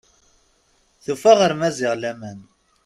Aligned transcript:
Tufa 1.03 1.31
ɣer 1.39 1.51
Maziɣ 1.59 1.93
laman. 2.01 2.39